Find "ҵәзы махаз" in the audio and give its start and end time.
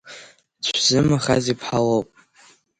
0.65-1.45